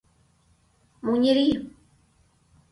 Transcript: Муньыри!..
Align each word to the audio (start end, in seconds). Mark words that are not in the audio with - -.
Муньыри!.. 1.05 1.47